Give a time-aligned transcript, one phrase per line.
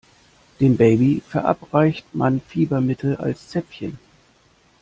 [0.59, 3.99] Dem Baby verabreicht man Fiebermittel als Zäpfchen.